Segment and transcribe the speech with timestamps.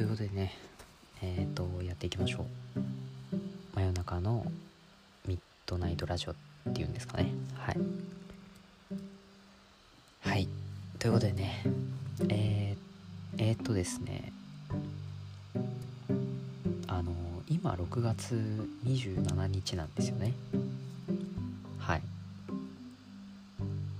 [0.00, 0.54] ということでね
[1.20, 2.80] えっ、とやっていきましょう。
[3.74, 4.46] 真夜中の
[5.28, 6.34] ミッドナイトラジオっ
[6.72, 7.30] ていうんですかね。
[7.54, 7.76] はい。
[10.22, 10.48] はい。
[10.98, 11.64] ということでね
[12.30, 14.32] えー、えー、っとですね
[16.88, 17.12] あの
[17.46, 20.32] 今6月27日なんですよね。
[21.78, 22.02] はい。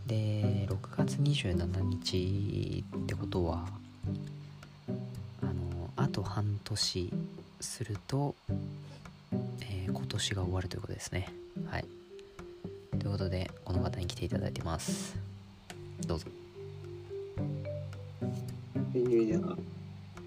[0.06, 3.79] で6月27日ってことは
[6.10, 7.12] と半年
[7.60, 8.34] すると、
[9.60, 11.32] えー今年が終わるということですね。
[11.68, 11.84] はい。
[12.98, 15.16] ということでこの方に来ていただいてます。
[16.06, 16.26] どうぞ。
[18.92, 19.56] ニューイヤー、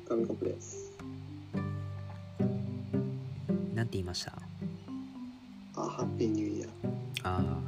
[0.08, 0.92] 紙コップです。
[3.74, 4.34] なんて言いました？
[5.76, 6.70] あ、ハッピーニューイヤー。
[7.24, 7.60] ああ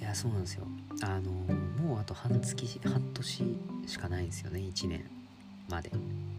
[0.00, 0.66] いやそうなんですよ。
[1.02, 5.04] あのもうあと半月半年しかないんですよね1年
[5.68, 5.88] まで。
[5.88, 5.92] っ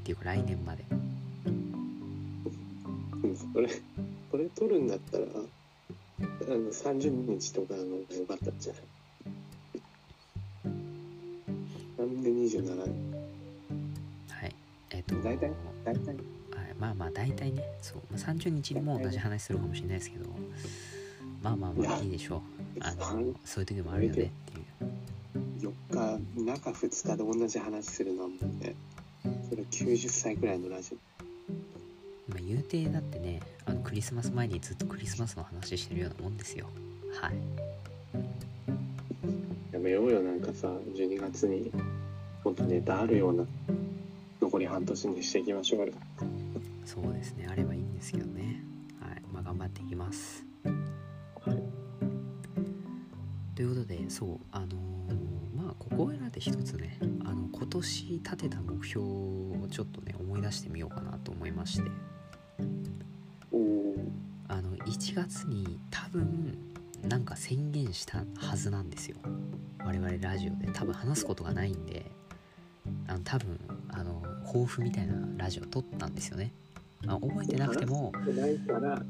[0.04, 0.84] ていうか来年まで。
[3.24, 3.68] うん、それ、
[4.32, 5.28] これ撮るんだったら、あ
[6.50, 8.82] の、30日とかの方が良かったんじゃない？
[11.98, 14.56] なんで27はい。
[14.92, 15.16] えっ、と。
[15.16, 15.52] 大体
[15.84, 16.08] 大体。
[16.08, 16.18] はい、
[16.80, 17.64] まあまあ大体ね。
[17.82, 20.26] そう、まあ、30日にも同じ話するかもしれないですけど。
[21.44, 22.42] まあまあまあいいでしょう。
[22.82, 24.62] あのそういう時もあるよねってい
[25.70, 25.72] う。
[25.92, 28.76] 4日、中2日で同じ話するのはもうね、
[29.50, 30.98] それ90歳くらいのラジ
[32.28, 36.68] まあ言うてだってねあのクリスマス前にずっとクリスマスの話してるようなもんですよ
[37.22, 37.34] はい
[39.74, 39.76] オ。
[39.78, 41.72] やめようよ、なんかさ、12月に
[42.44, 43.46] もっとネタあるような、
[44.42, 45.94] 残り半年にしていきましょうよ。
[46.86, 48.64] そうですねあればいいんですけどね
[49.02, 50.72] はいまあ頑張っていきますは
[51.54, 51.64] い。
[53.56, 55.27] ということでそうあのーまあ
[55.80, 61.90] ここいらで一つねあの今年立てた目標をちょっとね思い出してみようかなと思いまして。
[64.50, 66.58] あの1月に多分
[67.04, 69.18] なんか宣言したはずなんですよ。
[69.80, 70.72] 我々ラジオで。
[70.72, 72.12] 多分話すことがないんで。
[73.08, 76.54] あの多分あの抱負みたいなラジオ撮ったんですよね、
[77.04, 79.04] まあ、覚えてなくても話してないから、はい。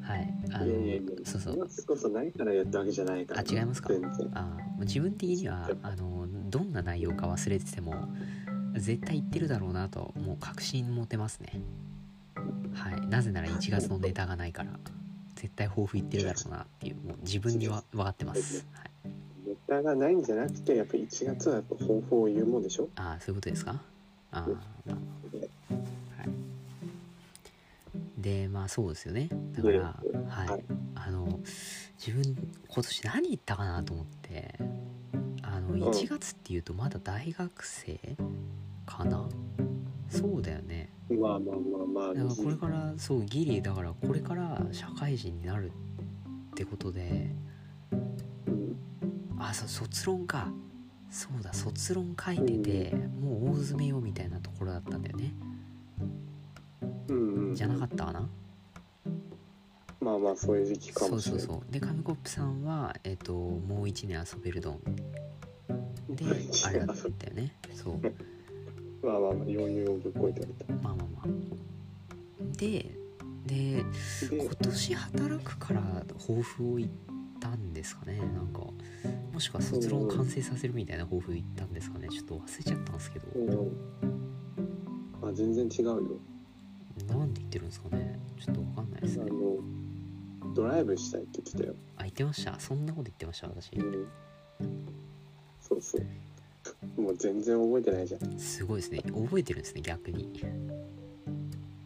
[0.52, 1.60] あのやそうそう。
[1.60, 3.42] 話すことないからやったわけじゃないから。
[3.42, 3.90] あ違いますか？
[4.34, 6.17] あ自分的にはあの
[6.48, 8.08] どんな内容か忘れてても
[8.76, 11.62] 絶対言ってるだろうなともう確信持てますね。
[12.74, 13.08] はい。
[13.08, 14.72] なぜなら1月のネタがないから
[15.36, 18.92] 絶対抱負言ってるだろうなっていうもう自分には分かってます、はい、
[19.48, 22.90] ネタがないんじゃなくて、やっぱ1月はやっぱ抱負を言うもんでしょ？
[22.96, 23.82] ああそういうことですか？
[24.32, 24.48] あ
[24.90, 24.98] あ、
[28.28, 29.30] でまあそうですよね。
[29.54, 29.78] だから、
[30.28, 30.48] はい。
[30.50, 30.64] はい。
[30.96, 31.40] あの
[31.98, 32.36] 自分
[32.68, 34.60] 今年何言ったかなと思って
[35.42, 35.82] あのん。
[35.82, 37.98] 1月っていうとまだ大学生
[38.86, 39.30] かな？
[40.10, 40.90] そうだよね。
[41.10, 42.14] まあまあまあまあ。
[42.14, 45.72] だからこれからそうギリだからこれから社会人になる
[46.52, 47.32] ってことで
[47.92, 47.96] う
[48.52, 48.78] ん。
[49.40, 50.52] あそう卒論か。
[51.10, 55.34] そうだ卒論書いててもう大詰めよみたいなところだったんだよね。
[57.54, 58.30] じゃなかったかな？
[60.00, 61.58] まあまあそういう時期かそうそうもしれない。
[61.60, 64.82] そうで紙コップさんはえっ、ともう1年遊べるドン。
[66.16, 67.54] でもう一年あれだったよね。
[67.74, 68.00] そう。
[69.06, 70.74] まあまあまあ余裕をぶっこいてた。
[70.82, 71.28] まあまあまあ。
[72.58, 72.92] で
[73.46, 73.84] で
[74.30, 75.82] で今、年働くから
[76.20, 76.90] 抱負を言っ
[77.40, 78.18] たんですかね？
[78.18, 78.60] なんか
[79.34, 82.08] もしくは卒論を完成させるみたいな抱負言ったんですかね？
[82.10, 83.26] ちょっと忘れちゃったんですけど。
[83.36, 83.78] うん。
[85.22, 86.02] まあ全然違うよ。
[87.06, 91.76] なんで言ってるんですかねちょっとわかんないですねあの、ドライブしたいって言ってたよ。
[91.98, 94.08] あ言ってましたそんなこと言ってました私うん。
[95.62, 97.02] そうそう。
[97.02, 98.40] もう全然覚えてないじゃん。
[98.40, 100.44] すごいですね覚えてるんですね逆に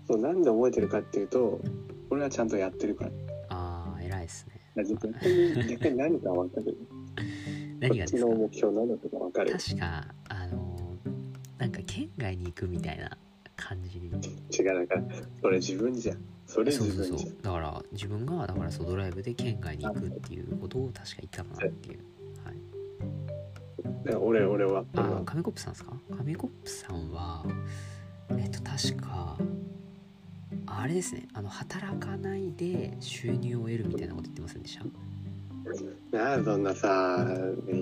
[0.07, 1.59] そう、なんで覚えてるかっていうと、
[2.09, 3.11] 俺はちゃんとやってるから。
[3.49, 6.78] ああ偉いですね逆に逆に何か分かる。
[7.79, 8.25] 何がですか？
[8.28, 9.52] こっちの目標何だったか分かる。
[9.52, 11.11] 確かあのー
[11.59, 13.16] なんか県外に行くみたいな
[13.61, 15.03] 感じに違うだから、
[15.41, 16.17] それ自分じゃん。
[16.47, 17.34] それそうそうそ自分じゃん。
[17.34, 21.99] うだから自分がだからそうドライブで県外に行くっていうことを確か言ったかなっていう
[22.46, 22.58] はい
[24.05, 24.84] だから俺、俺は。
[24.93, 25.93] 俺はあ紙コップさんですか？
[26.17, 27.46] 紙コップさんは
[28.37, 29.37] えっと確か
[30.67, 34.78] あれですねあの働かないで収入を得るみたいなこと言ってませんでし
[36.11, 36.17] た？
[36.17, 37.25] なあ、そんなさ、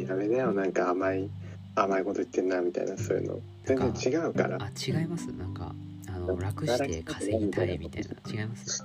[0.08, 0.54] やめなよ。
[0.54, 1.30] なんか甘い、
[1.76, 3.40] 甘いこと言ってんな、みたいな、そういうの。
[3.66, 4.58] 全然違うから。
[4.62, 5.28] あ違います？
[5.28, 5.74] なんか
[6.08, 8.10] あの楽して稼ぎたいみたいな。
[8.32, 8.84] 違います？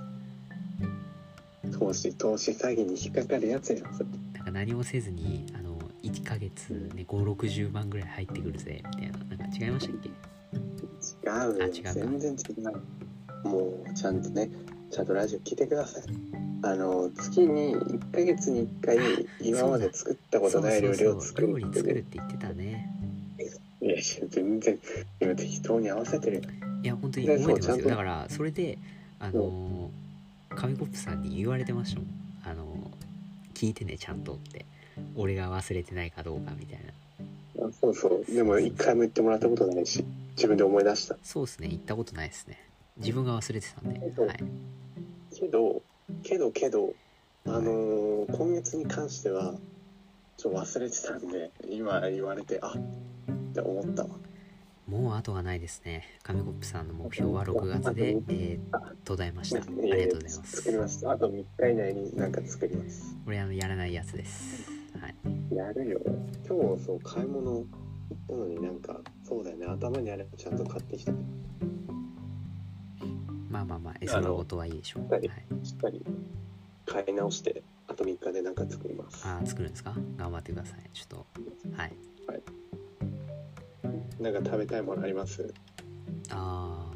[1.77, 3.83] 投資、投資詐欺に引っかかるやつやん。
[3.83, 3.91] なん
[4.45, 9.17] か何もせずにあの1ヶ月ね560万ぐらい入ってくるぜみたいな。
[9.17, 10.09] なんか違いましたっけ？
[10.09, 11.33] うよ。
[11.33, 11.93] あ違うか。
[11.93, 13.47] 全然違う。
[13.47, 14.49] もうちゃんとね
[14.91, 16.03] ちゃんとラジオ聞いてください
[16.65, 18.97] あの月に1ヶ月に1回
[19.39, 22.89] 今まで作ったことない料理を作る料理作るっってて言ってたね。
[23.81, 23.95] いや
[24.29, 24.79] 全然
[25.19, 26.41] 今適当に合わせてるよ。
[26.81, 27.89] いや本当にで覚えてますよ。
[27.89, 28.79] だからそれで
[29.19, 32.09] あのー紙コップさんに言われてましたもん。
[32.43, 34.65] あのー聞いてねちゃんとって。
[35.15, 36.79] 俺が忘れてないかどうかみたい
[37.59, 37.67] な。
[37.67, 38.33] あそうそう。
[38.33, 40.03] でも一回も言ってもらったことないし
[40.35, 41.15] 自分で思い出した。
[41.21, 41.67] そうですね。
[41.67, 42.57] 行ったことないですね。
[42.97, 43.99] 自分が忘れてたんで。
[43.99, 44.43] はい。
[45.37, 45.81] けど
[46.25, 46.93] けどけど
[47.45, 49.53] あのー今月に関しては
[50.35, 52.71] ちょっと忘れてたんで今言われてあっ
[53.53, 54.09] て思ったわ。
[54.87, 56.03] もう後がないですね。
[56.23, 59.59] 紙コップさんの目標は6月でえー、途絶えました。
[59.59, 60.55] ありがとうございます。
[60.57, 63.15] 作りますあと3日以内になんか作ります。
[63.23, 64.67] これあのやらないやつです。
[64.99, 65.55] はい。
[65.55, 66.01] やるよ。
[66.47, 67.65] 今日そう買い物行っ
[68.27, 69.67] たのになんかそうだよね。
[69.67, 71.11] 頭にあればちゃんと買ってきた
[73.55, 75.21] まあまあまあえそのことはいいでしょう、ははい。
[75.25, 76.03] い、しっかり
[76.85, 79.25] 買い直してあと3日でなんか作ります。
[79.25, 79.95] あー作るんですか？
[80.17, 80.79] 頑張ってください。
[80.93, 81.25] ちょっと
[81.77, 81.93] はい。
[84.19, 85.53] なんか食べたいものあります？
[86.31, 86.91] あ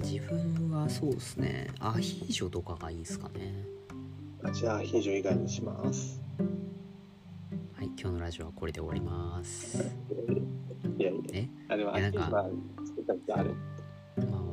[0.00, 1.68] ー自分はそうですね。
[1.78, 3.64] アヒージョとかがいいですかね。
[4.42, 6.20] あじゃあアヒージョ以外にします。
[7.74, 9.78] はい今日のラジオはこれで終わります。
[10.98, 11.02] い。
[11.02, 11.20] やいや。
[11.34, 11.48] え？
[11.68, 12.50] あでもアヒージョは
[12.84, 13.54] 作ったことある。
[14.30, 14.49] まあ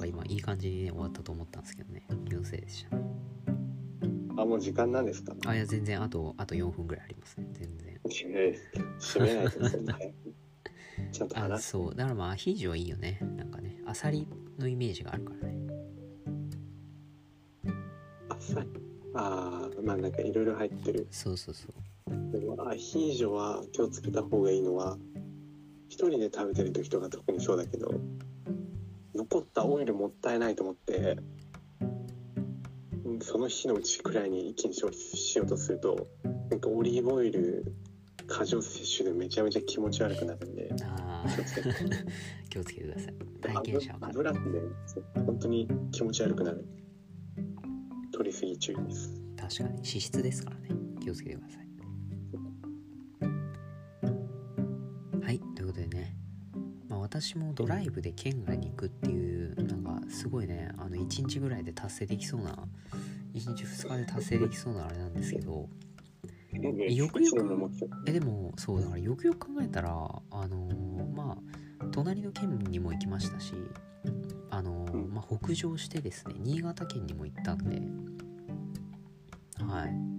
[0.00, 2.06] か今いい感じに、ね、終わったと思ったんですけどね。
[2.28, 2.96] 気のせいでした。
[2.96, 3.02] ね
[4.36, 7.46] あもう時間なんですかあいや全然あとあと4分ぐらいありますね。
[7.52, 8.00] 全然。
[8.98, 9.78] 閉めないとそ
[11.12, 11.70] ちゃんとあ話す。
[11.70, 11.94] そう。
[11.94, 13.18] だからまあアヒージョはいいよね。
[13.36, 14.26] なんかねアサリ
[14.58, 15.56] のイメージがあるからね。
[18.30, 18.64] あさ
[19.14, 21.06] あーまあなんかいろいろ入ってる。
[21.10, 22.32] そうそうそう。
[22.32, 24.96] でもアヒージョは気をつけた方がいいのは
[25.88, 27.90] 一人で食べてる時とか特にそうだけど
[29.14, 31.16] 残ったオイルもったいないと思って
[33.04, 36.08] うんその日のうちくらいに一気に消費しようとすると
[36.50, 37.74] なんかオリーブオイル
[38.26, 41.68] 過剰摂取でめちゃめちゃ気持ち悪くなるんであ気をつけて。
[41.68, 42.06] ー
[42.48, 43.14] 気をつけてください。
[43.40, 43.98] 体験者は。
[44.02, 44.40] 油って
[45.14, 46.64] 本当に気持ち悪くなる。
[48.12, 49.20] 取りすぎ注意です。
[49.36, 49.68] 確かに。
[49.76, 50.68] 脂質ですからね。
[51.00, 51.69] 気をつけてください
[57.10, 62.56] 私もドライブで県外に行くっていうなんかすごいねあの1日ぐらいで達成できそうな
[63.34, 65.68] 1日2日で達成できそうなあれなんですけど
[66.88, 67.58] よくよく
[68.06, 71.36] えでもそうだからよくよく考えたらあのーま
[71.80, 73.54] あ隣の県にも行きましたし
[74.50, 77.80] あのまあ、北上してですね新潟県にも行ったんで
[79.64, 80.09] はい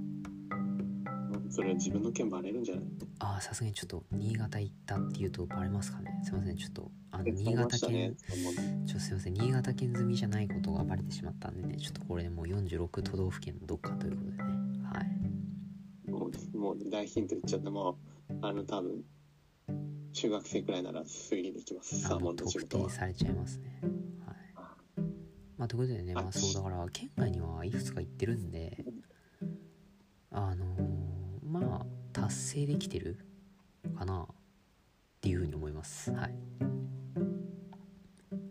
[1.51, 2.85] それは自分の件バレるんじゃない？
[3.19, 6.11] あーさすがにちょっと新潟行ったっていうとバレますかね。
[6.23, 8.13] すいませんちょっとあのえ新潟県ね
[8.87, 14.43] ちょっとすいません新潟県済みじゃないことがバレてしまったんでねちょっとこれでもう46都道府県のどっかということでね。
[14.93, 16.09] はい。
[16.09, 17.97] もうもう大ヒント言っちゃっても
[18.41, 19.03] あの多分
[20.13, 21.99] 中学生くらいならすぐに行きます。
[22.01, 22.89] サあもうーモンの仕特事は。
[22.89, 23.79] 定されちゃいますね。
[24.25, 24.35] はい。
[25.57, 28.83] まあということでねまあそうだから県外にはいくつか行ってるんで
[32.31, 33.17] 達成できてる
[33.97, 34.25] かなっ
[35.19, 36.11] ていうふうに思います。
[36.13, 36.35] はい。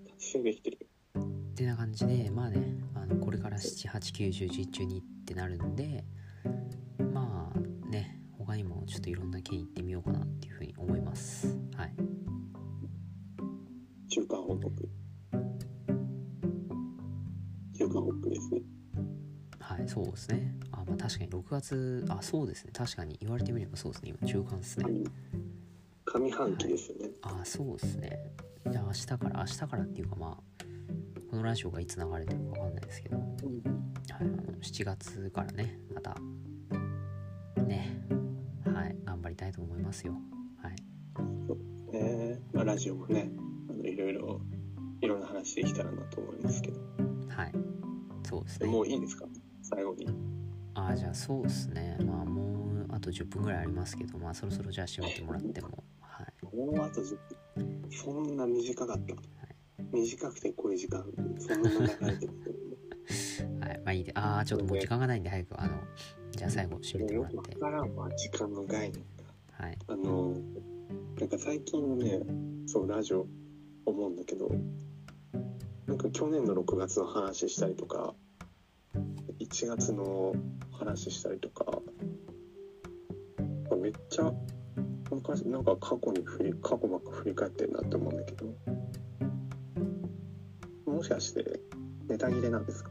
[0.06, 0.86] 達成できてる。
[1.14, 1.22] っ
[1.54, 6.04] てな感じでまあねあのこれから7891012ってなるんで
[7.10, 7.58] まあ
[7.88, 11.58] ね他にもちょっといろんな県行ってみようかなっていうふうに思います。
[11.74, 11.94] はい。
[14.10, 14.88] 中間報告。
[17.78, 18.60] 中間報告ですね。
[19.58, 20.54] はいそうですね。
[20.69, 22.72] あまあ確かに6月あそうですね。
[22.74, 23.16] 確かに。
[23.20, 24.10] 言われてみればそうですね。
[24.20, 25.04] 今中間ですね。
[26.12, 28.18] 上半期ですよね、あそうですね。
[28.68, 30.64] じゃあ明日から明日からっていうかまあ
[31.30, 33.26] このラジオがいつ流れてるかわかんないですけど、はい、
[34.18, 36.16] あの7月からねまた
[37.64, 38.02] ね
[38.64, 38.96] はい。
[39.04, 40.14] 頑張りたいと思いますよ。
[40.60, 40.76] はい。
[41.92, 42.40] ね。
[42.52, 43.30] まあ、ラジオもね
[43.68, 44.40] あのいろいろ
[45.02, 46.80] いろんな話できたらなと思いますけど。
[47.28, 47.52] はい。
[48.24, 48.68] そうですね。
[48.68, 49.26] もういいですか？
[49.62, 50.08] 最後に
[50.88, 51.96] あじゃあそうですね。
[52.04, 55.84] まあもうあと10分ぐらいありますけどまあそろそろじゃあ締めてもらっても。
[56.00, 56.56] はい。
[56.56, 57.16] もうあと10
[57.56, 57.82] 分。
[57.90, 59.14] そんな短かった、
[59.92, 61.04] 短くてこういう時間。
[61.38, 62.32] そんな流れてる
[63.60, 65.74] はい、まあいいで、ああ、ちょっともう時間がないんで、早く、あの、
[66.30, 67.56] じゃあ最後締めてもらって。
[67.56, 69.02] からんわ時間の概念
[69.60, 69.78] はい。
[69.88, 70.34] あの
[71.18, 72.20] なんか最近ね
[72.66, 73.26] そうラジオ
[73.84, 74.50] 思うんだけど
[75.86, 78.14] なんか去年の6月の話したりとか
[79.38, 80.32] 1月の
[80.80, 81.64] 話したりとか。
[83.80, 84.32] めっちゃ
[85.10, 88.46] 昔なんか過去に振り過去ばっか振り返ってるなって思うんだけど。
[90.86, 91.60] もしかして
[92.08, 92.90] ネタ切れなんですか？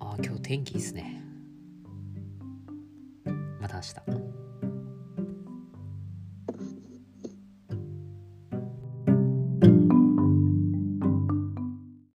[0.00, 1.22] あ今日天気いいっすね。
[3.60, 4.37] また明日。